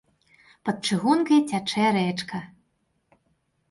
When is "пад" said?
0.69-0.77